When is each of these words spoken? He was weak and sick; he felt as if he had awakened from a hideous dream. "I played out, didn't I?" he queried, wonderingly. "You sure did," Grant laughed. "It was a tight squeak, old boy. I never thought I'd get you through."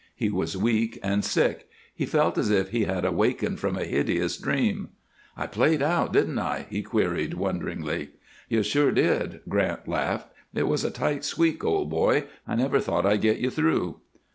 He 0.15 0.31
was 0.31 0.57
weak 0.57 0.97
and 1.03 1.23
sick; 1.23 1.69
he 1.93 2.07
felt 2.07 2.35
as 2.39 2.49
if 2.49 2.69
he 2.71 2.85
had 2.85 3.05
awakened 3.05 3.59
from 3.59 3.77
a 3.77 3.85
hideous 3.85 4.35
dream. 4.35 4.89
"I 5.37 5.45
played 5.45 5.83
out, 5.83 6.11
didn't 6.11 6.39
I?" 6.39 6.65
he 6.71 6.81
queried, 6.81 7.35
wonderingly. 7.35 8.09
"You 8.49 8.63
sure 8.63 8.91
did," 8.91 9.41
Grant 9.47 9.87
laughed. 9.87 10.29
"It 10.55 10.63
was 10.67 10.83
a 10.83 10.89
tight 10.89 11.23
squeak, 11.23 11.63
old 11.63 11.91
boy. 11.91 12.23
I 12.47 12.55
never 12.55 12.79
thought 12.79 13.05
I'd 13.05 13.21
get 13.21 13.37
you 13.37 13.51
through." 13.51 13.99